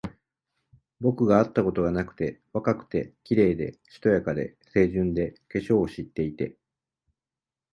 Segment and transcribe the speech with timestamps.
[0.99, 6.57] 僕があったことがなくて、若くて、綺麗で、しとやかで、清純で、化粧を知っていて、